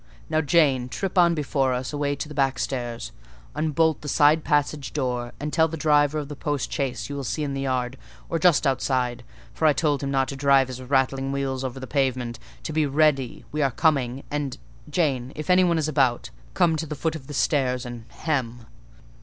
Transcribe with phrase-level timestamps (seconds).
[0.31, 3.11] Now, Jane, trip on before us away to the backstairs;
[3.53, 7.23] unbolt the side passage door, and tell the driver of the post chaise you will
[7.23, 11.31] see in the yard—or just outside, for I told him not to drive his rattling
[11.31, 14.57] wheels over the pavement—to be ready; we are coming: and,
[14.89, 18.65] Jane, if any one is about, come to the foot of the stairs and hem."